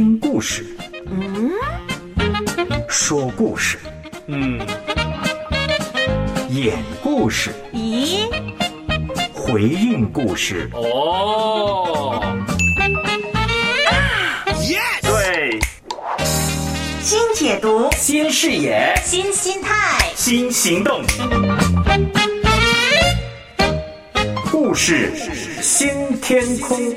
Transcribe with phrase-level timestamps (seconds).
[0.00, 0.64] 听故事，
[1.10, 1.50] 嗯，
[2.88, 3.76] 说故事，
[4.28, 4.58] 嗯，
[6.48, 8.20] 演故事，咦，
[9.34, 10.70] 回应故事。
[10.72, 12.34] 哦
[14.62, 15.60] ，Yes，对，
[17.02, 21.02] 新解读，新视野，新心态，新行动，
[24.50, 25.12] 故事。
[25.60, 26.89] 新天空。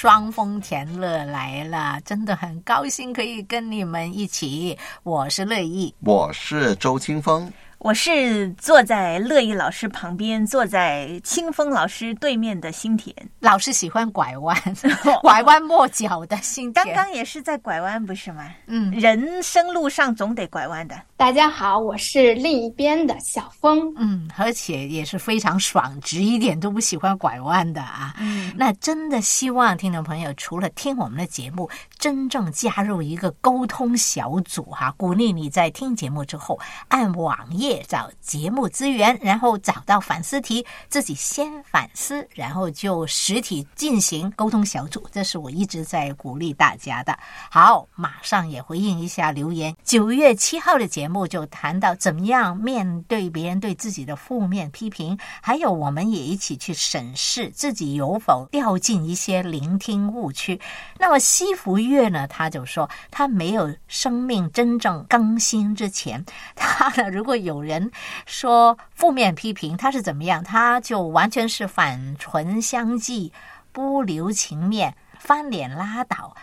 [0.00, 4.74] 双丰田乐来了，真的很高兴可以跟你们一起。
[5.02, 7.52] 我是乐意，我是周清风。
[7.76, 13.14] 我是坐在乐意老师旁边，坐在清风老师对面的新田。
[13.40, 14.56] 老师喜欢拐弯，
[15.20, 16.82] 拐弯抹角的心田。
[16.82, 18.50] 刚刚也是在拐弯，不是吗？
[18.68, 20.98] 嗯，人生路上总得拐弯的。
[21.20, 23.92] 大家好，我是另一边的小峰。
[23.98, 28.14] 嗯，而且也是非常爽直，一点都不喜欢拐弯的啊。
[28.18, 31.68] 嗯，那真的希望听众朋友除了听我们的节目，
[31.98, 45.06] 真正加入一个沟通小组哈、鼓励你在听节目之后，按网页找节目资源，然后找到反思题，自己先反思，然后就实体进行沟通小组。
[45.12, 47.14] 这是我一直在鼓励大家的。
[47.50, 49.76] 好，马上也回应一下留言。
[49.84, 60.60] 九月七号的节目就谈到怎么样面对别人对自己的负面批评，还有我们也一起去审视自己有否掉进一些聆听误区。
[60.98, 67.90] 那么西福月呢，他就说他没有生命真正更新之前， 他呢如果有人
[68.26, 73.30] 说负面批评，他是怎么样，他就完全是反唇相讥，
[73.72, 76.34] 不留情面，翻脸拉倒。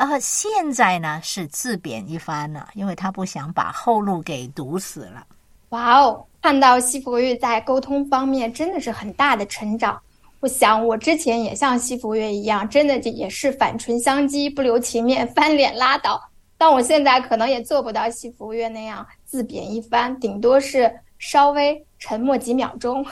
[0.00, 5.26] 呃，现在呢是自贬一番了，因为他不想把后路给堵死了。
[5.68, 10.00] 哇哦，看到西福月在沟通方面真的是很大的成长。
[10.40, 16.18] 我想我之前也像西福月一样，真的也是反唇相讥，不留情面，翻脸拉倒。
[16.56, 23.04] 但我现在可能也做不到西福月那样自贬一番，顶多是稍微沉默几秒钟。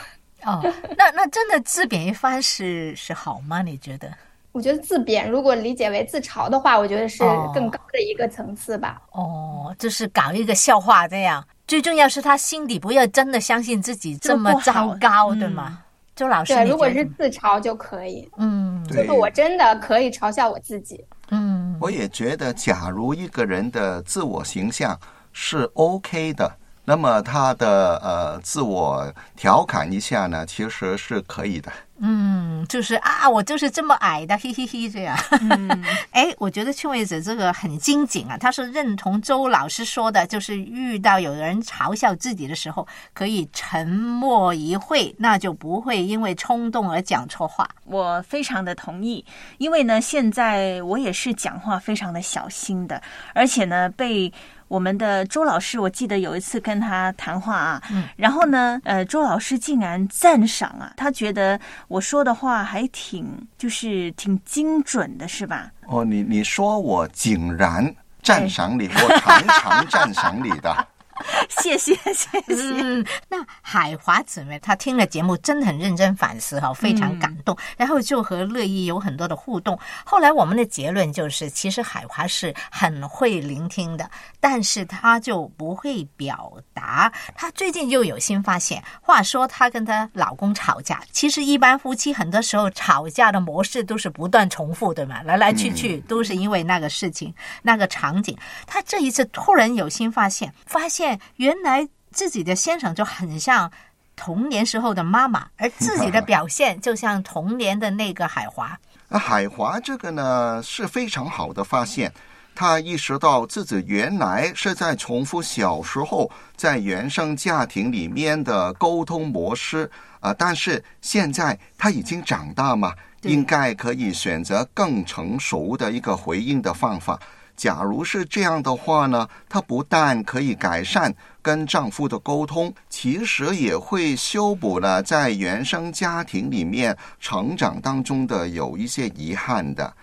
[0.43, 0.59] 哦，
[0.97, 3.61] 那那真的自贬一番是是好吗？
[3.61, 4.11] 你觉得？
[4.59, 9.01] 我觉得自贬如果理解为自嘲的话，我觉得是哦更高的一个层次吧。
[9.11, 11.41] 哦，就是搞一个笑话这样。
[11.65, 15.79] 最重要是他心底不要真的相信自己这么糟糕，对吗？
[16.13, 21.01] 周老师，对，如果是自嘲就可以，嗯就是我真的可以嘲笑我自己。
[21.31, 24.99] 嗯我也觉得，假如一个人的自我形象
[25.31, 26.51] 是 OK 的，
[26.89, 31.71] 那么他的呃自我调侃一下呢，其实是可以的。
[31.99, 35.15] 嗯，就是啊，我就是这么矮的， 嘿嘿嘿，这样。
[35.39, 35.69] 嗯
[36.09, 47.69] 哎，我觉得劝慰者这个很精警啊，他是认同周老师说的，就是遇到有人嘲笑自己的时候，可以沉默一会，那就不会因为冲动而讲错话。
[47.85, 49.23] 我非常的同意，
[49.59, 52.99] 因为呢，现在我也是讲话非常的小心的，
[53.35, 54.33] 而且呢，被
[54.69, 63.25] 我们的周老师，我记得有一次跟他谈话啊，嗯然后呢，呃，周老师竟然赞赏啊，他觉得我说的话还挺
[63.57, 65.71] 就是挺精准的，是吧？
[65.87, 70.87] 哦，你你说我竟然赞赏你，我常常赞赏你的。
[71.61, 72.27] 谢谢谢谢。
[72.47, 79.77] 嗯，那海华姊妹她听了节目，真的很认真反思哈，非常感动，然后就和乐意有很多的互动。
[80.05, 84.09] 后来我们的结论就是，其实海华是很会聆听的，
[84.39, 87.11] 但是她就不会表达。
[87.35, 88.83] 她最近又有新发现。
[89.01, 95.21] 话说她跟她老公吵架，其实一般夫妻很多时候吵架的模式都是不断重复，对吗？
[95.23, 98.37] 来来去去都是因为那个事情、那个场景。
[98.67, 103.71] 她这一次突然有新发现，发现原来自己的先生就很像
[104.15, 108.77] 童年时候的妈妈，而自己的 表现就像童年的那个海华。
[109.07, 112.11] 那海华这个呢是非常好的发现，
[112.53, 119.89] 他意识到自己原来是在重复小时候在原生家庭里面的沟通模式
[120.19, 127.17] 啊、但是现在他已经长大嘛，应该可以选择更成熟的一个回应的方法。
[127.59, 139.93] 假如是这样的话呢，她不但可以改善跟丈夫的沟通，其实也会修补了在原生家庭里面成长当中的有一些遗憾的。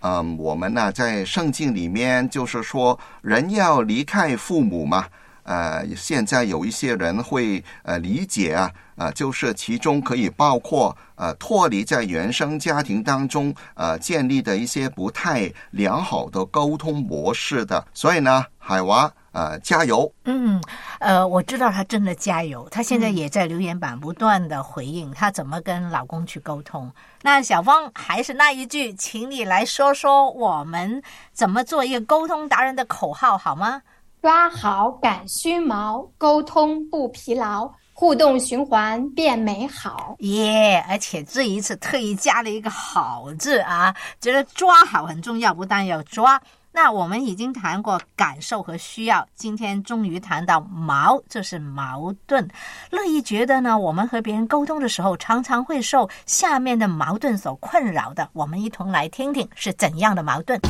[0.00, 5.06] 嗯，我们呢在圣经里面就是说，人要离开父母嘛，
[5.44, 17.86] 呃，现在有一些人会呃理解啊，呃，就是其中可以包括呃脱离在原生家庭当中呃建立的一些不太良好的沟通模式的。
[17.94, 20.10] 所以呢，海娃呃加油！
[20.24, 20.62] 嗯，
[20.98, 26.90] 呃，我知道她真的加油，她现在也在留言板不断的回应她怎么跟老公去沟通。
[27.22, 31.02] 那小芳还是那一句，请你来说说我们
[31.32, 33.82] 怎么做一个沟通达人的口号好吗？
[34.24, 40.16] 抓好赶须毛，沟通不疲劳，互动循环变美好。
[40.20, 40.82] 耶！
[40.88, 46.40] 而且这一次特意加了一个“好”字啊，觉得抓好很重要，不但要抓。
[46.76, 52.48] 那我们已经谈过感受和需要，今天终于谈到矛，这是矛盾。
[52.90, 58.28] 乐意觉得呢，我们和别人沟通的时候，常常会受下面的矛盾所困扰的。
[58.32, 60.60] 我们一同来听听是怎样的矛盾。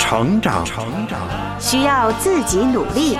[0.00, 1.20] 成长，成长
[1.60, 3.16] 需要自己努力，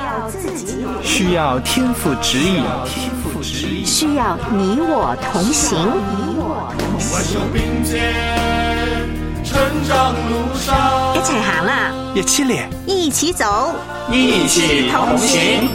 [1.05, 5.79] 需要天赋指引，天赋指引需要你我同行。
[5.79, 8.56] 你我同行。
[9.56, 13.75] 成长路上，一齊行啦，一起咧，一起走，
[14.12, 15.70] 一起同行，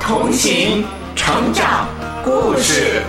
[0.00, 0.82] 同行
[1.14, 1.86] 成長
[2.24, 3.02] 故事。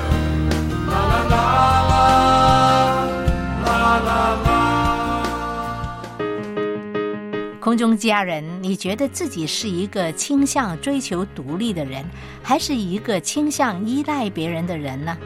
[7.61, 12.03] 空中家人，你觉得自己是一个倾向追求独立的人，
[12.43, 15.17] 还是一个倾向依赖别人的人呢？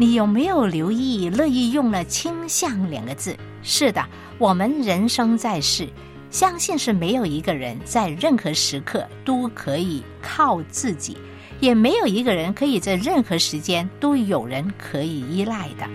[0.00, 3.36] 你有没有留意乐意用了“倾向”两个字？
[3.62, 4.02] 是的，
[4.38, 5.86] 我们人生在世，
[6.30, 11.18] 相信是没有一个人在任何时刻都可以靠自己，
[11.60, 15.86] 也没有一个人可以在任何时间都有人可以依赖的。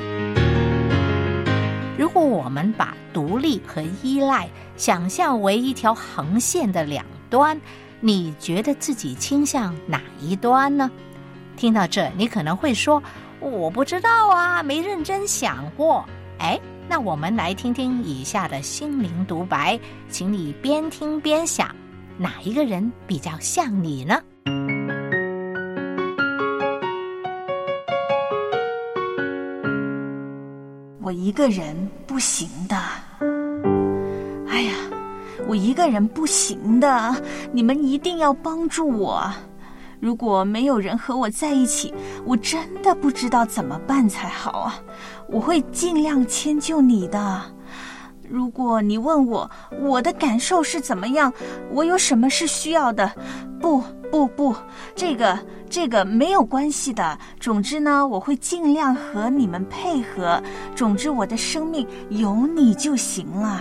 [1.98, 4.48] 如果我们把独立和依赖
[4.78, 7.60] 想象为一条横线的两端，
[8.02, 10.92] 你觉得自己倾向哪一端呢？
[11.58, 13.02] 听到这，你可能会说
[13.50, 16.04] ：“我不知道啊，没认真想过。”
[16.40, 16.60] 哎，
[16.90, 21.74] 那我们来听听以下的心灵独白，请你边听边想，
[22.18, 24.22] 哪一个人比较像你呢？
[31.02, 31.76] 我一个人
[32.08, 32.76] 不行的。
[34.50, 34.74] 哎呀，
[35.48, 37.16] 我一个人不行的，
[37.52, 39.32] 你们一定要帮助我。
[40.06, 41.92] 如果没有人和我在一起，
[42.26, 44.80] 我真的不知道怎么办才好啊！
[45.28, 47.42] 我会尽量迁就你的。
[48.30, 49.50] 如果你问我
[49.82, 51.34] 我的感受是怎么样，
[51.72, 53.12] 我有什么是需要的，
[53.60, 53.82] 不
[54.12, 54.56] 不不，
[54.94, 57.18] 这个这个没有关系的。
[57.40, 60.40] 总之呢，我会尽量和你们配合。
[60.76, 63.60] 总之，我的生命有你就行了。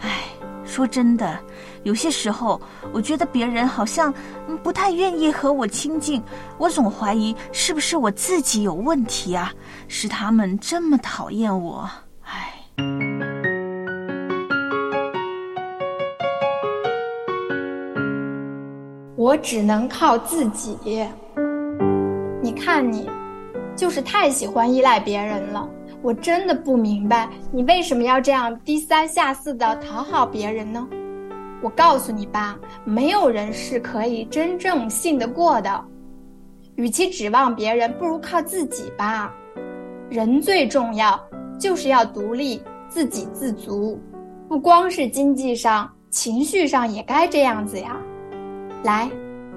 [0.00, 0.24] 哎，
[0.64, 1.38] 说真的，
[1.86, 2.60] 有些时候
[2.92, 4.12] 我觉得别人好像
[4.60, 6.20] 不太愿意和我亲近，
[6.58, 9.52] 我总怀疑是不是我自己有问题啊，
[9.86, 11.88] 是他们这么讨厌我。
[12.24, 12.54] 哎。
[19.16, 20.76] 我只能靠自己。
[22.42, 23.08] 你看你，
[23.76, 25.68] 就是太喜欢依赖别人了。
[26.02, 30.84] 我真的不明白，你为什么要这样低三下四的讨好别人呢？
[31.66, 35.84] 我告诉你吧，没有人是可以真正信得过的。
[36.76, 39.34] 与其指望别人，不如靠自己吧。
[40.08, 41.20] 人最重要，
[41.58, 44.00] 就是要独立、自给自足，
[44.48, 47.96] 不光是经济上，情绪上也该这样子呀。
[48.84, 49.10] 来，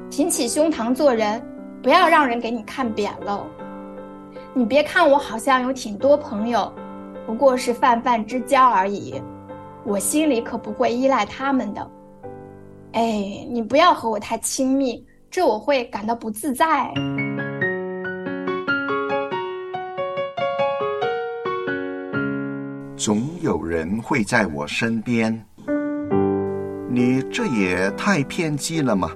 [0.09, 1.39] 挺起胸膛做人，
[1.83, 3.45] 不要让人给你看扁了。
[4.55, 6.73] 你别看我好像有挺多朋友，
[7.27, 9.21] 不过是泛泛之交而已，
[9.85, 11.87] 我心里可不会依赖他们的。
[12.93, 16.91] 哎，你不要和我太亲密，这我会感到不自在。
[22.97, 25.45] 总有人会在我身边。
[26.89, 29.11] 你这也太偏激了吗？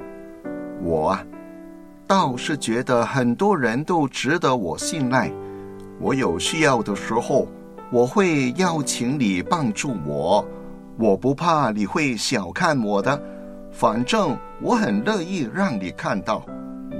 [0.83, 1.25] 我啊，
[2.05, 5.31] 倒是觉得很多人都值得我信赖。
[5.99, 7.47] 我有需要的时候，
[7.91, 10.45] 我会邀请你帮助我。
[10.99, 13.19] 我不怕你会小看我的，
[13.73, 16.45] 反正我很乐意让你看到，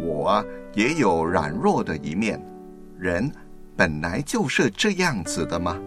[0.04, 2.44] 我啊也有软弱的一面。
[2.98, 3.32] 人
[3.76, 5.80] 本来就是这样子的嘛。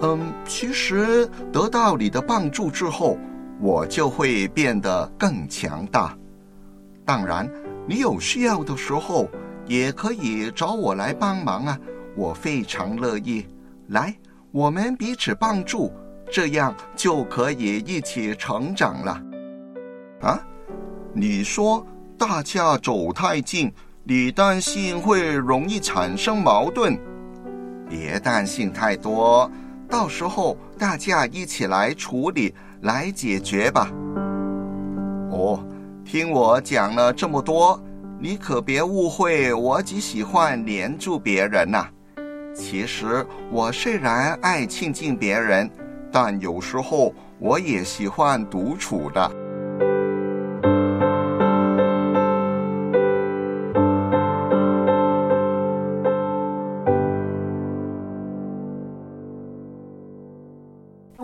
[0.00, 3.18] 嗯，其实得到你的帮助之后，
[3.60, 6.16] 我就会变得更强大。
[7.04, 7.50] 当然，
[7.86, 9.28] 你有需要的时候
[9.66, 11.78] 也可以找我来帮忙啊，
[12.16, 13.46] 我非常乐意。
[13.88, 14.14] 来，
[14.52, 15.92] 我们彼此帮助，
[16.30, 19.22] 这样就可以一起成长了。
[20.20, 20.40] 啊，
[21.12, 21.86] 你说
[22.18, 23.72] 大家走太近，
[24.02, 26.98] 你担心会容易产生矛盾？
[27.88, 29.50] 别担心太多，
[29.88, 33.88] 到时候大家一起来处理，来解决吧。
[35.30, 35.64] 哦，
[36.04, 37.80] 听我讲了这么多，
[38.18, 41.86] 你可别误会，我只喜欢黏住别人呐、
[42.52, 45.70] 其实我虽然爱亲近别人，
[46.10, 49.30] 但有时候我也喜欢独处的。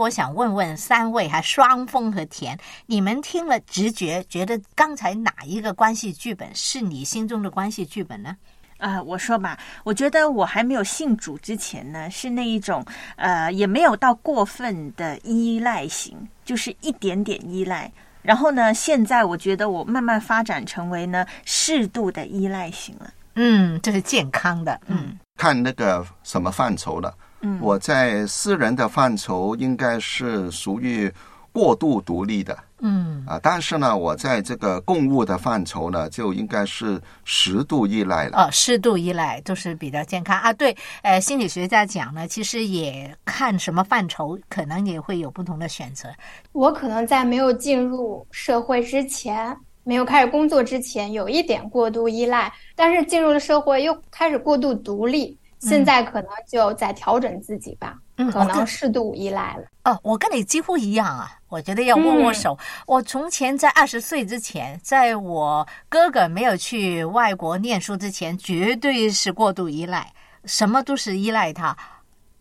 [0.05, 8.37] 我想问问三位哈，双峰和田，你们听了直觉觉得刚才哪一个关系剧本是你心中的关系剧本呢？
[8.77, 12.85] 啊、我说吧，我觉得我还没有信主之前呢，是那一种
[13.17, 17.91] 呃，也没有到过分的依赖型，就是一点点依赖。
[18.21, 23.11] 然后呢，现在我觉得我慢慢发展成为呢适度的依赖型了。
[23.37, 27.15] 嗯，这是健康的，嗯看那个什么范畴了。
[27.45, 31.13] 嗯我在私人的范畴应该是属于
[31.53, 38.37] 过度独立的嗯啊，但是呢，我在这个公务的范畴呢，就应该是适度依赖了。
[38.37, 40.53] 哦，适度依赖就是比较健康啊。
[40.53, 46.09] 对，呃，心理学家讲呢，其实也看什么范畴，可能也会有不同的选择。
[46.53, 57.97] 我可能在没有进入社会之前，没有开始工作之前，有一点过度依赖，但是进入了社会又开始过度独立，现在可能就在调整自己吧，
[58.31, 59.65] 可能适度依赖了。
[59.85, 62.57] 哦，我跟你几乎一样啊，我觉得要握握手。
[62.87, 70.13] 我从前在二十岁之前，在我哥哥没有去外国念书之前，绝对是过度依赖，
[70.45, 71.77] 什么都是依赖他。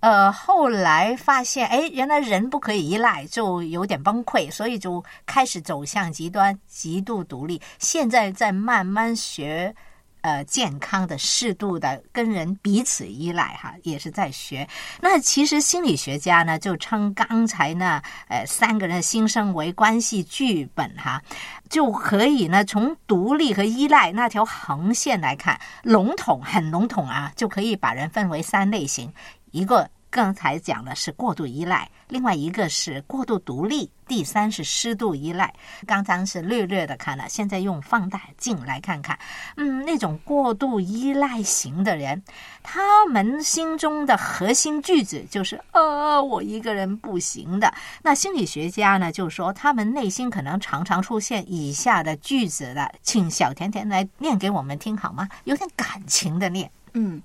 [0.01, 7.61] 呃，后来发现，哎，原来人不可以依赖，就有点崩溃，所以就开始走向极端，极度独立。
[7.79, 9.73] 现在在慢慢学。
[10.23, 14.65] 呃，健康的、适度的跟人彼此依赖，哈，也是在学。
[15.01, 21.21] 那其实心理学家呢，就称刚才呢，呃，三个人的心声为关系剧本，哈，
[21.69, 29.13] 就可以呢，从独立和依赖那条横线来看，笼统很笼统啊，就可以把人分为三类型，
[29.51, 29.89] 一个。
[30.13, 35.51] 刚才讲的是过度依赖，另外一个是过度独立，第三是适度依赖。
[35.87, 39.17] 刚刚是略略的看了，现在用放大镜来看看，
[39.57, 42.21] 嗯，那种过度依赖型的人，
[42.61, 47.73] 他们心中的核心句子就是“呃，我一个人不行的”。
[48.03, 55.27] 那心理学家呢，就说他们内心可能常常出现以下的句子的，请小甜甜来念给我们听好吗？
[55.45, 56.69] 有点感情的念。
[56.93, 57.19] 嗯，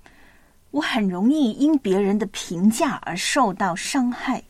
[0.78, 4.44] 我很容易因别人的评价而受到伤害，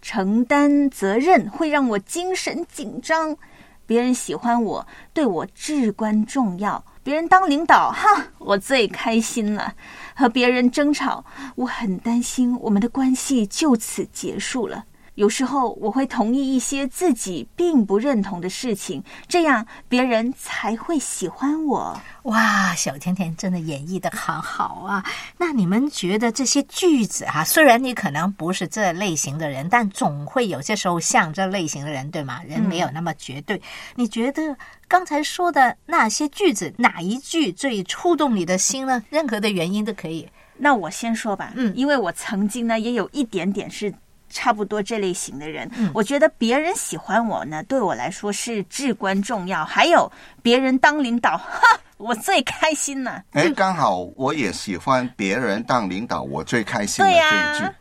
[0.00, 3.36] 承担责任会让我精神紧张。
[3.84, 6.82] 别人喜欢我，对我至关重要。
[7.02, 9.74] 别人当领导，哈，我最开心了。
[10.14, 14.86] 和别人争吵，我很担心我们的关系就此结束了。
[15.16, 21.98] 有时候我会同意一些自己并不认同的事情，这样别人才会喜欢我。
[22.24, 25.04] 哇，小甜甜真的演绎的好好啊！
[25.38, 32.42] 那你们觉得这些句子哈、虽然你可能不是这类型的人，但总会有些时候像这类型的人，对吗？
[32.46, 33.60] 人没有那么绝对。
[33.94, 34.56] 你觉得
[34.86, 39.02] 刚才说的那些句子，哪一句最触动你的心呢？
[39.08, 40.28] 任何的原因都可以。
[40.58, 43.92] 那我先说吧，嗯因为我曾经呢也有一点点是
[44.28, 49.64] 差不多这类型的人，嗯我觉得别人喜欢我呢，对我来说是至关重要。
[49.64, 50.10] 还有
[50.42, 51.60] 别人当领导， 哈，
[51.96, 53.22] 我最开心了。
[53.32, 57.74] 哎，刚好我也喜欢别人当领导，我最开心的对呀这一句。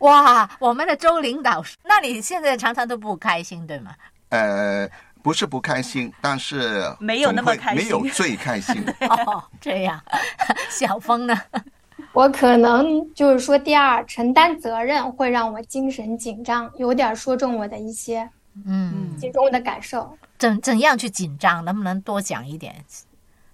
[0.00, 3.92] 哇，我们的周领导，那你现在常常都不开心，对吗？
[4.30, 4.88] 呃，
[5.22, 8.84] 不是不开心，但是没有那么开心没有最开心。
[9.08, 10.02] 哦，这样，
[10.68, 11.40] 小峰呢？
[12.12, 18.28] 我可能就是说，第二，承担责任会让我精神紧张，有点说中我的一些
[18.66, 20.16] 嗯，其中的感受。
[20.38, 21.64] 怎怎样去紧张？
[21.64, 22.74] 能不能多讲一点？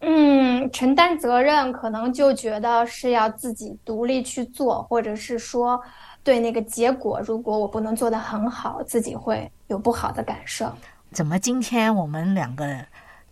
[0.00, 5.80] 嗯，承担责任可能就觉得是要自己独立去做，或者是说
[6.22, 10.72] 对那个结果，如果我不能做得很好，自己会有不好的感受。
[11.12, 12.64] 怎么今天我们两个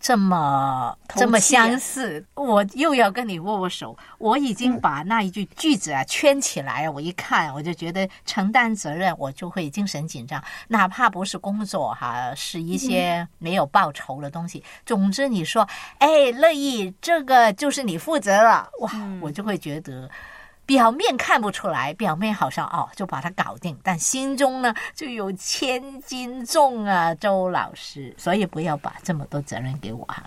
[0.01, 2.25] 这么这么相似？
[2.35, 3.97] 我又要跟你握握手。
[4.19, 14.63] 我已经把那一句句子啊圈起来，我一看我就觉得承担责任，我就会精神紧张，哪怕不是工作哈，是一些没有报酬的东西。
[14.85, 15.67] 总之你说，
[15.99, 20.09] 哎，乐意，这个就是你负责了，哇，我就会觉得。
[20.67, 30.23] 表面看不出来，表面好像哦就把它搞定，但心中呢就有千斤重啊，周老师，所以不要把这么多责任给我哈。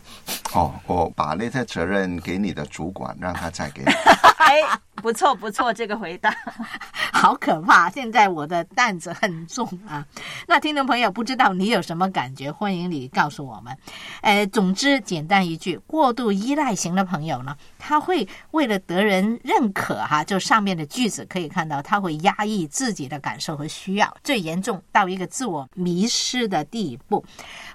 [0.53, 3.91] 哦，我把那些责任给你的主管，让他再给你。
[4.39, 4.61] 哎，
[4.95, 6.33] 不错不错，这个回答
[7.13, 7.89] 好可怕！
[7.89, 10.03] 现在我的担子很重啊。
[10.47, 12.51] 那听众朋友，不知道你有什么感觉？
[12.51, 13.77] 欢迎你告诉我们。
[14.21, 27.25] 呃，总之简单一句，过度依赖型的朋友呢，他会为了得人认可哈，就上面的句子可以看到，他会压抑自己的感受和需要，最严重到一个自我迷失的地步。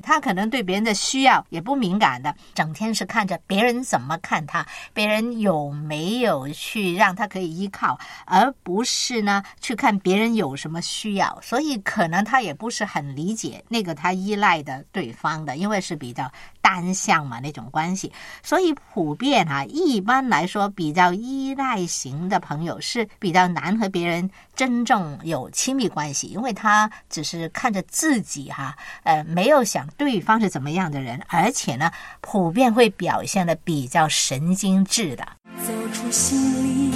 [0.03, 11.39] 他可能对别人的需要也不敏感的，整天是看着别人怎么看他，别人有没有去让他可以依靠，而不是呢去看别人有什么需要。
[11.43, 16.31] 所以可能他也不是很理解那个他依赖的对方的，因为是比较
[16.61, 18.13] 单向嘛那种关系。
[18.43, 28.75] 所以普遍啊，一一般来说比较依赖型的朋友是比较难和别人真正有亲密关系，因为他只是看着自己哈、
[29.05, 35.25] 呃，没有想对方是怎么样的人，而且呢，普遍会表现的比较神经质的。
[35.65, 36.91] 走出心灵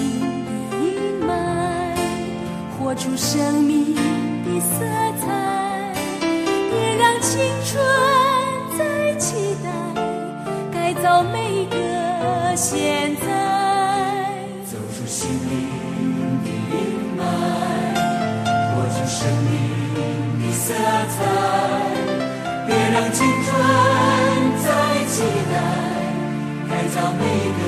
[0.50, 1.94] 的阴霾，
[2.76, 4.84] 活出生命的色
[5.20, 7.80] 彩，别让青春
[8.76, 9.70] 再期待，
[10.72, 11.47] 改造美
[12.60, 13.22] 现在。
[14.66, 15.54] 走出心灵
[16.42, 16.76] 的阴
[17.16, 17.22] 霾，
[18.74, 19.48] 活出生命
[19.94, 19.96] 的
[20.52, 21.16] 色彩，
[22.66, 23.46] 别让青春
[24.58, 24.66] 再
[25.06, 25.22] 期
[25.52, 25.54] 待，
[26.68, 27.22] 改造每
[27.54, 27.60] 个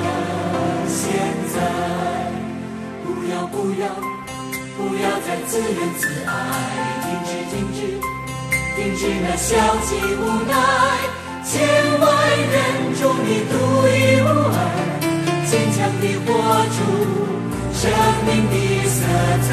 [0.89, 0.99] 现
[1.53, 1.55] 在。
[3.05, 3.83] 不要不要
[4.75, 6.29] 不要再自怨自艾，
[7.01, 7.79] 停止停止
[8.75, 9.55] 停止那消
[9.85, 10.51] 极无奈，
[11.51, 11.59] 千
[11.99, 12.07] 万
[12.49, 13.53] 人中你独
[13.85, 14.55] 一无二。
[15.45, 16.31] 坚强地活
[16.71, 16.77] 出
[17.73, 17.81] 生
[18.25, 18.55] 命的
[18.87, 18.95] 色
[19.41, 19.49] 彩。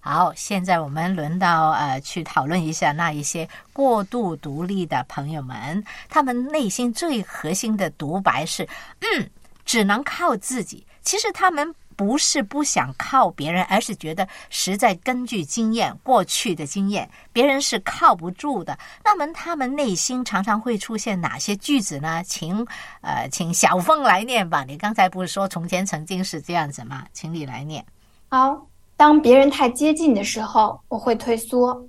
[0.00, 8.62] 好，现在我们轮到呃去讨论一下那一些过度独立的朋友们，他们内心最核心的独白是：
[9.00, 9.28] 嗯，
[9.68, 10.86] 只能靠自己。
[11.02, 18.78] 其实他们不是不想靠别人，而是觉得实在根据经验，过去的经验，别人是靠不住的。
[19.04, 22.22] 那么他们内心常常会出现哪些句子呢？
[22.24, 22.66] 请
[23.02, 24.64] 呃，请小凤来念吧。
[24.64, 27.04] 你刚才不是说从前曾经是这样子吗？
[27.12, 27.84] 请你来念。
[28.30, 31.86] 好，当别人太接近的时候，我会退缩。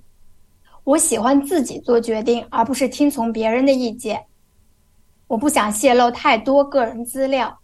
[0.84, 4.22] 我喜欢自己做决定，而不是听从别人的意见。
[5.28, 7.59] 我不想泄露太多个人资料。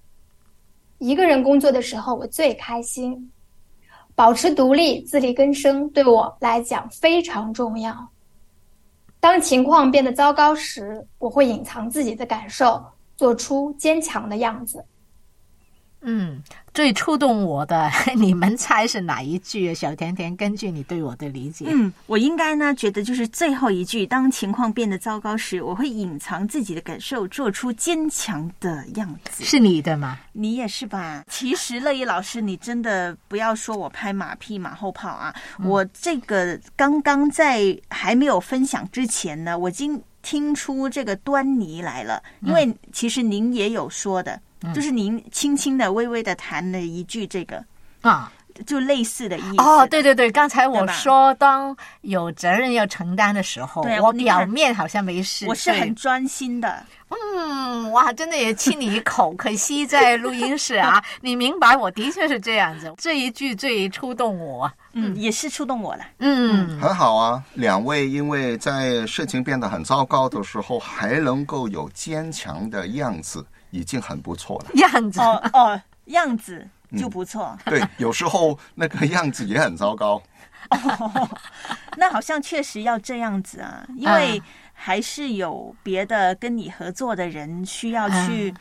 [0.99, 3.31] 一个人工作的时候，我最开心。
[4.15, 8.09] 保持独立、自力更生对我来讲非常重要。
[9.21, 12.83] 当情况变得糟糕时，我会隐藏自己的感受，
[13.15, 14.83] 做出坚强的样子。
[16.09, 16.41] 嗯，
[16.73, 19.75] 最触动我的， 你们猜是哪一句？
[19.75, 29.43] 小甜甜，根据你对我的理解，嗯，我应该呢觉得就是最后一句，当情况变得糟糕时，我会隐藏自己的感受，做出坚强的样子。
[29.43, 30.17] 是你的吗？
[30.33, 31.25] 你也是吧？
[31.29, 35.35] 其实乐意老师，你真的不要说我拍马屁、马后炮啊！
[35.59, 44.41] 嗯我这个刚刚在还没有分享之前呢，我已经听出这个端倪来了，因为其实您也有说的。
[44.75, 47.63] 就是您轻轻的、微微的弹了一句这个
[48.01, 48.33] 啊，
[48.67, 49.63] 就类似的意思。
[49.63, 56.85] 哦，对对对，刚才我说，当有责任要承担的时候，我表面好像没事，我是很专心的。
[57.09, 64.71] 嗯，哇，真的也亲你一口，可惜在录音室啊， 你明白，我的确是这样子，这一句最触动我。
[64.99, 66.05] 嗯，也是触动我了。
[66.21, 73.45] 嗯，很好啊，两位因为在事情变得很糟糕的时候，还能够有坚强的样子，
[73.77, 74.71] 已经很不错了。
[74.75, 77.57] 样子哦哦，样子就不错。
[77.67, 80.23] 对，有时候那个样子也很糟糕。
[81.97, 88.53] 那好像确实要这样子啊，因为还是有别的跟你合作的人需要去，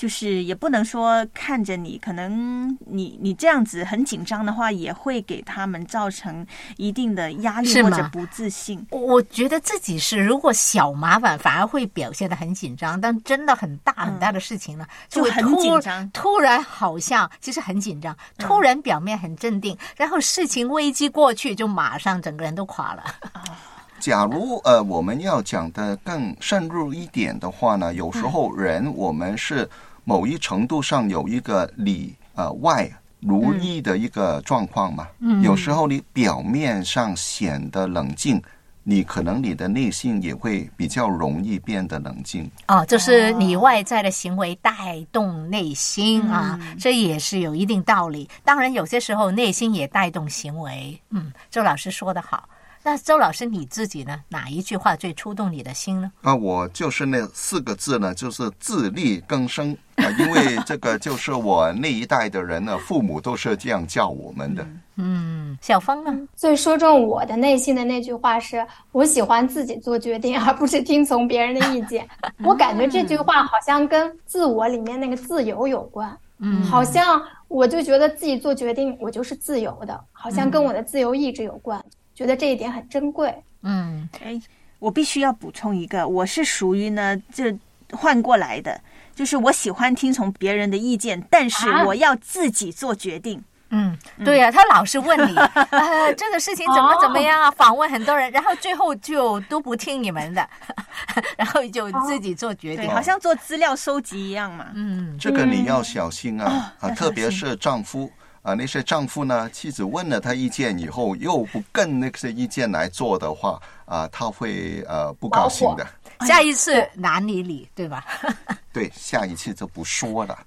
[0.00, 6.46] 就是也不能说看着你，可能你你这样子很紧张的话，也会给他们造成
[6.78, 8.86] 一定的压力或者不自信。
[8.92, 16.10] 我觉得自己是，如果小麻烦反而会表现的很紧张，但真的很大很大的事情呢，就很会突紧张。
[16.12, 23.04] 突然好像其实很紧张，突然表面很镇定，然后事情危机过去，就马上整个人都垮了。
[24.00, 29.68] 假如呃我们要讲的更深入一点的话呢，有时候人我们是
[30.04, 35.06] 某一程度上有一个里呃外如意的一个状况嘛。
[35.20, 38.42] 嗯有时候你表面上显得冷静，
[38.82, 42.50] 你可能你的内心也会比较容易变得冷静。
[42.68, 48.28] 哦，就是你外在的行为带动内心啊，这也是有一定道理。
[48.42, 50.98] 当然，有些时候内心也带动行为。
[51.10, 52.48] 嗯，周老师说的好。
[52.82, 54.20] 那周老师你自己呢？
[54.28, 56.10] 哪一句话最触动你的心呢？
[56.22, 64.66] 啊，我就是那四个字呢，就是自力更生啊，因为 这个就是我那一代的人呢，父母都是这样叫我们的。
[64.96, 66.26] 嗯，小芳呢？
[66.34, 72.08] 最说中我的内心的那句话是：我喜欢自己做决定，而不是听从别人的意见。
[72.44, 76.16] 我感觉这句话好像跟自我里面那个自由有关。
[76.38, 81.82] 嗯，好像我就觉得自己做决定，我就是自由的，好像跟我的自由意志有关。
[82.20, 83.34] 觉得这一点很珍贵。
[83.62, 84.38] 嗯，哎，
[84.78, 87.58] 我必须要补充一个，我是属于呢这
[87.92, 88.78] 换过来的，
[89.14, 93.42] 就是我喜欢听从别人的意见，但是啊我要自己做决定。
[93.70, 97.50] 嗯，对呀、他老是问你，呃， 这个事情怎么怎么样啊？
[97.52, 100.46] 访问很多人，然后最后就都不听你们的，
[101.38, 102.94] 然后就自己做决对，定。
[102.94, 104.66] 好像做资料收集一样嘛。
[104.74, 108.10] 嗯这个你要小心啊啊，特别是丈夫
[108.42, 115.86] 啊，那些丈夫呢，妻子问了他意见以后，又不跟那些意见来做的话啊，他会呃不高兴的。
[116.26, 118.04] 下一次难你理，对吧？
[118.72, 120.38] 对，下一次就不说了。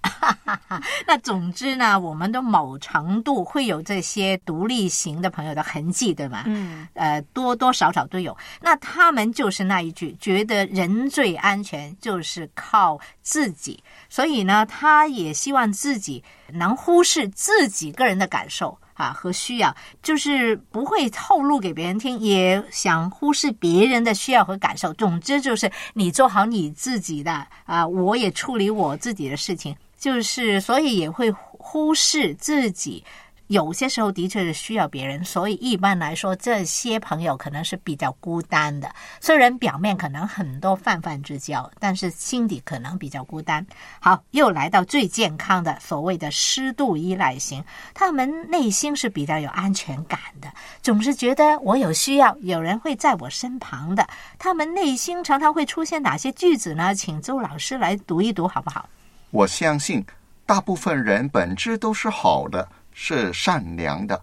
[1.06, 6.44] 那总之呢，我们的某程度会有这些独立型的朋友的痕迹，对吗？
[6.46, 8.36] 嗯，呃，多多少少都有。
[8.62, 18.78] 那他们就是那一句，觉得人最安全就是靠自己，所以呢，他也希望自己能忽视自己个人的感受。
[18.94, 24.94] 啊，和需要就是不会透露给别人听，也想忽视别人的需要和感受。
[24.94, 33.04] 总之就是你做好你自己的啊，我也处理我自己的事情，就是所以也会忽视自己。
[33.48, 38.90] 有些时候的确是需要别人，所以一般来说，这些朋友可能是比较孤单的。
[39.20, 43.66] 虽然表面可能很多泛泛之交，但是心底可能比较孤单。
[44.00, 50.52] 好，又来到最健康的所谓的适度依赖型，他们内心是比较有安全感的，
[50.82, 54.08] 总是觉得我有需要，有人会在我身旁的。
[54.40, 56.96] 他们内心常常会出现哪些句子呢？
[56.96, 58.90] 请周老师来读一读好不好？
[59.32, 60.06] 我相信
[60.46, 64.22] 大部分人本质都是好的，是善良的。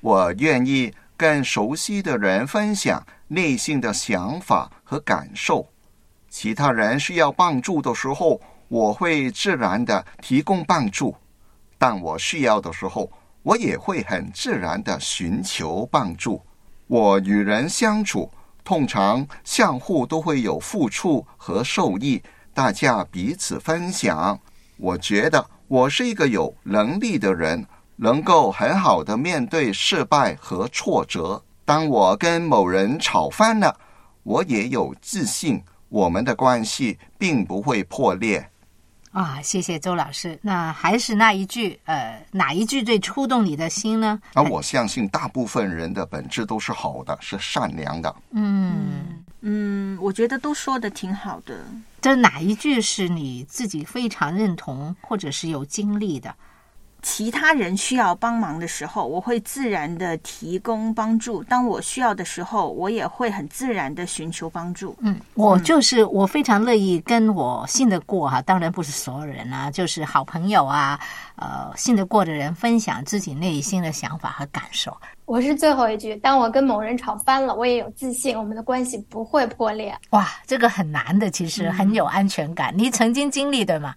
[0.00, 5.68] 我愿意跟熟悉的人分享内心的想法和感受。
[6.28, 11.14] 其他人需要帮助的时候，我会自然的提供帮助；
[11.78, 13.10] 当我需要的时候，
[13.42, 16.40] 我也会很自然的寻求帮助。
[16.86, 18.30] 我与人相处，
[18.64, 22.22] 通常相互都会有付出和受益，
[22.54, 24.38] 大家彼此分享。
[24.78, 27.64] 我觉得我是一个有能力的人，
[27.96, 31.42] 能够很好的面对失败和挫折。
[31.64, 33.74] 当我跟某人吵翻了，
[34.24, 38.48] 我也有自信，我们的关系并不会破裂。
[39.12, 40.38] 啊，谢谢周老师。
[40.40, 44.18] 那还是那一句，呃，哪一句最触动你的心呢？
[44.32, 48.14] 而我相信大部分人的本质都是好的，是善良的。
[48.30, 51.62] 嗯，嗯，我觉得都说的挺好的。
[52.00, 56.34] 这哪一句是你自己非常认同，或者是有经历的？
[57.02, 64.96] 其他人需要帮忙的时候，我会自然的提供帮助；当我需要的时候，我也会很自然的寻求帮助。
[65.00, 70.98] 嗯，我就是我非常乐意跟我信得过哈，当然不是所有人啊，就是好朋友啊，
[71.36, 74.96] 呃，信得过的人分享自己内心的想法和感受。
[75.24, 79.96] 我是最后一句，当我跟某人吵翻了，我也有自信，我们的关系不会破裂。
[80.10, 82.72] 哇，这个很难的，其实很有安全感。
[82.76, 83.94] 你曾经经历对吗？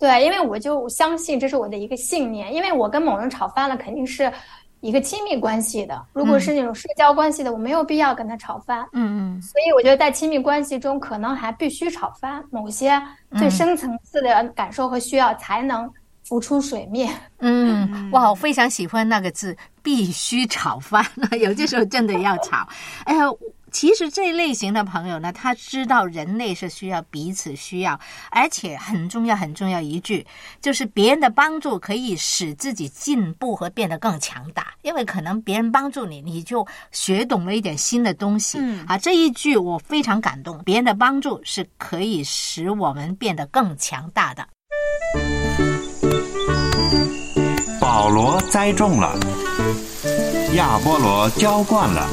[0.00, 4.32] 对，因为我就相信这是我的一个信念，因为我跟某人吵翻了，肯定是
[4.80, 6.02] 一个亲密关系的。
[6.14, 8.80] 如果是那种社交关系的，我没有必要跟他吵翻。
[8.94, 12.98] 嗯嗯所以我觉得在亲密关系中，可能还必须吵翻某些
[13.36, 15.86] 最深层次的感受和需要，才能
[16.24, 17.14] 浮出水面。
[17.40, 21.04] 嗯，哇，我非常喜欢那个字，必须吵翻。
[21.38, 22.66] 有些时候真的要吵。
[23.04, 23.24] 哎呀。
[23.72, 27.98] 其实这类型的朋友呢，他知道人类是需要彼此需要，
[28.30, 30.26] 而且很重要很重要一句，
[30.60, 34.68] 就是别人的帮助可以使自己进步和变得更强大。
[34.82, 38.58] 因为可能别人帮助你，你就学懂了一点新的东西。
[38.60, 40.60] 嗯啊，这一句我非常感动。
[40.64, 44.46] 别人的帮助是可以使我们变得更强大的。
[47.80, 49.18] 保罗栽种了，
[50.54, 52.08] 亚波罗浇灌了。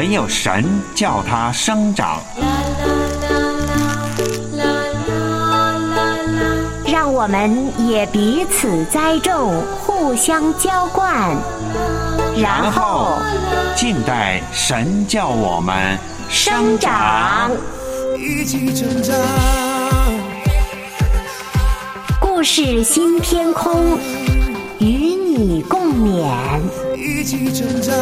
[0.00, 2.22] 唯有神叫它生长。
[6.86, 11.36] 让我们也彼此栽种，互互相浇灌，
[12.36, 13.18] 然后
[13.76, 15.96] 静待神叫我们
[16.28, 17.48] 生长。
[18.16, 19.14] 一起成长。
[22.18, 24.00] 故事新天空，
[24.80, 26.26] 与你共勉。
[26.96, 27.94] 一起成长。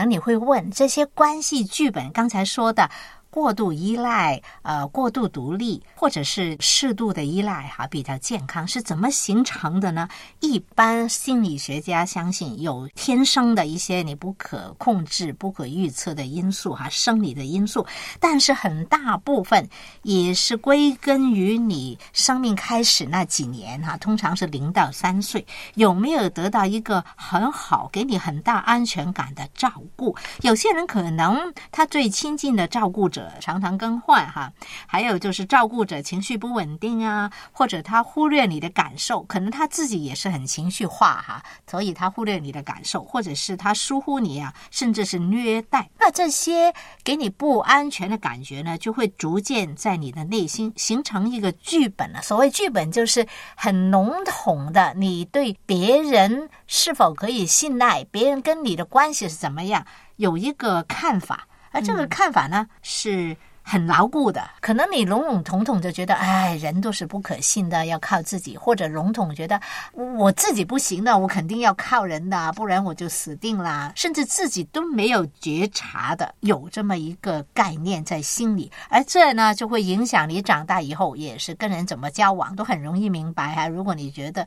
[0.00, 2.90] 能你会问，这些关系剧本刚才说的
[3.30, 10.08] 过度依赖、呃过度独立，或者是适度的依赖，哈，比较健康，是怎么形成的呢？
[10.40, 17.86] 一般心理学家相信有天生的一些你不可控制、不可预测的因素，哈，生理的因素，
[18.18, 19.68] 但是很大部分
[20.02, 30.16] 也是归根于你生命开始那几年，哈，通常是零到三岁，有没有得到一个很好、给你很大安全感的照顾？
[30.42, 34.52] 有些人可能他最亲近的照顾者常常更换，哈，
[34.86, 45.88] 还有就是照顾者情绪不稳定啊，或者他忽略你的感受，可能他自己也是很情绪化哈，所以他忽略你的感受，或者是他疏忽你啊，甚至是虐待。
[45.98, 52.22] 那这些给你不安全的感觉呢，就会逐渐在你的内心形成一个剧本了。
[52.22, 59.84] 所谓剧本，就是很笼统的，你对别人是否可以信赖，别人跟你的关系是怎么样，
[60.16, 61.46] 有一个看法。
[61.70, 64.42] 而这个看法呢，是很牢固的。
[64.60, 69.60] 可能你笼笼统统就觉得，哎，人都是不可信的，要靠自己；或者笼统觉得
[69.92, 73.92] 我自己不行的，我肯定要靠人的，不然我就死定啦。
[73.94, 83.68] 甚至自己都没有觉察的，有这么一个概念在心里，而这呢，就会影响你长大以后也是跟人怎么交往，都很容易明白哈。
[83.68, 84.46] 如果你觉得，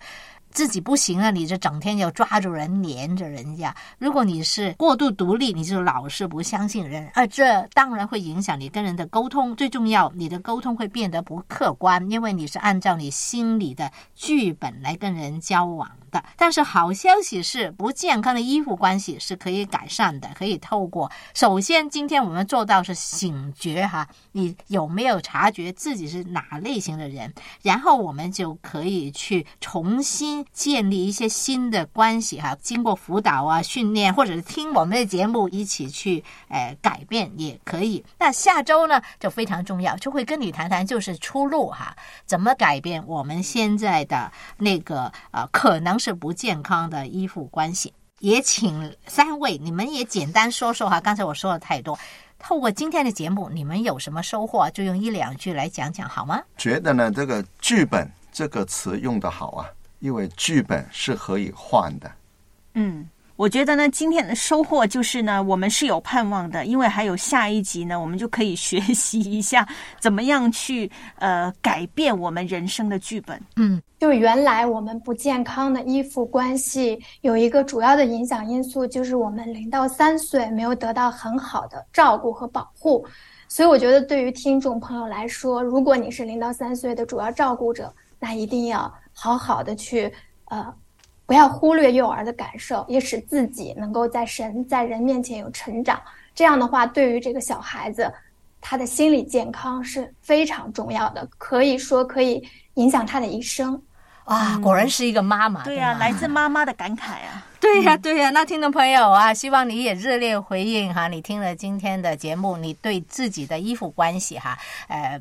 [0.54, 3.76] 自己不行啊，你就整天要抓住人，黏着人家。
[3.98, 9.56] 如果你是过度独立，你就老是不相信人，而这当然会影响你跟人的沟通。
[9.56, 16.24] 最重要，你的沟通会变得不客观，因为你是按照你心里的剧本来跟人交往的。
[16.38, 27.34] 但是好消息是，不健康的依附关系是可以改善的，可以透过首先，今天我们做到是醒觉哈，你有没有察觉自己是哪类型的人？
[27.64, 30.46] 然后我们就可以去重新。
[30.54, 38.06] 建立一些新的关系哈，经过辅导啊、训练，或者是听我们的节目一起去呃改变也可以。
[38.20, 41.96] 那下周呢就非常重要，就会跟你谈谈就是出路哈，
[42.28, 47.94] 怎么改变我们现在的那个呃可能是不健康的依附关系。
[48.20, 51.98] 也请三位你们也简单说说哈，刚才我说了太多，
[52.38, 56.42] 透过今天的节目，你们有什么收获，就用一两句来讲讲好吗？
[56.58, 59.70] 觉得呢，这个剧本这个词用的好啊。
[60.00, 62.12] 因为剧本是可以换的。
[62.74, 69.68] 嗯，我觉得呢，今天的收获就是呢，我们是有盼望的，因为还有下一集呢，我们就可以学习一下
[70.00, 73.42] 怎么样去呃改变我们人生的剧本。
[73.56, 83.06] 嗯，就原来我们不健康的依附关系有一个主要的影响因素，就是我们零到三岁没有得到很好的照顾和保护。
[83.50, 88.94] 所以我觉得，对于听众朋友来说，如果你是零到三岁的主要照顾者，那一定要。
[89.16, 90.12] 好好的去，
[90.46, 90.74] 呃，
[91.26, 96.02] 不要忽略幼儿的感受，也使自己能够在神在人面前有成长。
[96.36, 98.12] 这样的话，对于这个小孩子，
[98.60, 103.82] 他的心理健康是非常重要的，可以说可以影响他的一生。
[104.26, 105.64] 啊，果然是一个妈妈。
[105.64, 107.46] 对呀，来自妈妈的感慨啊。
[107.60, 108.30] 对呀，对呀。
[108.30, 114.58] 那听众朋友啊，希望你也热烈回应哈，你听了今天的节目，你对自己的依附关系哈，
[114.88, 115.20] 呃。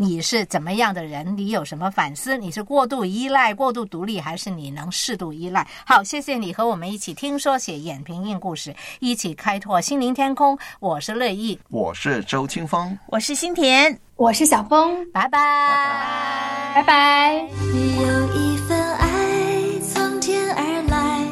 [0.00, 1.36] 你是怎么样的人？
[1.36, 2.36] 你有什么反思？
[2.38, 5.66] 你是过度依赖、过度独立，还是你能适度依赖？
[5.84, 10.56] 好，谢谢你和我们一起听说写演评印故事，一起开拓心灵天空。
[10.78, 17.34] 我是乐意，我是周清风，我是新田，我是小峰，拜拜，拜拜。
[17.34, 19.08] 有一份爱
[19.80, 21.26] 从天而来，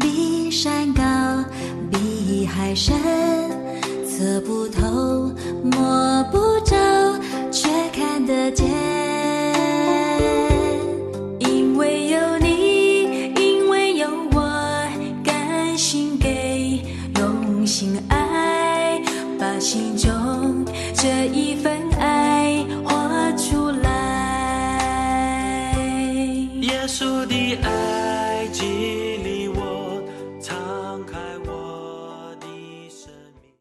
[0.00, 1.02] 比山高，
[1.92, 2.96] 比海深，
[4.08, 5.30] 测不透，
[5.62, 6.95] 摸不着。
[8.26, 8.95] 的街